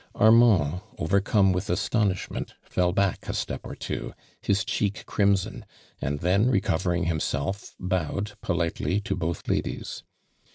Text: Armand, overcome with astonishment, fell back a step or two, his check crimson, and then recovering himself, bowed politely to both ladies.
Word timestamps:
Armand, 0.15 0.81
overcome 0.97 1.53
with 1.53 1.69
astonishment, 1.69 2.55
fell 2.63 2.91
back 2.91 3.29
a 3.29 3.35
step 3.35 3.61
or 3.63 3.75
two, 3.75 4.13
his 4.41 4.65
check 4.65 5.05
crimson, 5.05 5.63
and 6.01 6.21
then 6.21 6.49
recovering 6.49 7.03
himself, 7.03 7.75
bowed 7.79 8.31
politely 8.41 8.99
to 9.01 9.15
both 9.15 9.47
ladies. 9.47 10.01